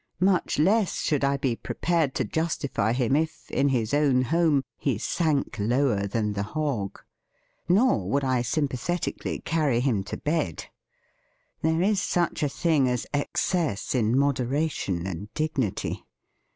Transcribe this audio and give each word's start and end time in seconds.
Much 0.19 0.57
less 0.57 1.01
should 1.01 1.23
I 1.23 1.37
be 1.37 1.55
prepared 1.55 2.15
to 2.15 2.23
justify 2.25 2.91
him 2.91 3.15
if, 3.15 3.51
in 3.51 3.69
his 3.69 3.93
own 3.93 4.23
home, 4.23 4.63
he 4.75 4.97
sank 4.97 5.57
lower 5.59 6.07
than 6.07 6.33
the 6.33 6.41
hog. 6.57 6.97
Nor 7.69 8.09
would 8.09 8.23
I 8.23 8.41
sympathetically 8.41 9.37
THE 9.37 9.43
FEAST 9.43 9.47
OF 9.47 9.49
ST 9.51 9.51
FRIEND 9.53 9.61
carry 9.63 9.79
him 9.79 10.03
to 10.05 10.17
bed. 10.17 10.65
There 11.61 11.81
is 11.83 12.01
such 12.01 12.41
a 12.41 12.49
thing 12.49 12.89
as 12.89 13.05
excess 13.13 13.93
in 13.93 14.17
moderation 14.17 15.05
and 15.05 15.31
dig 15.35 15.53
nity. 15.53 16.01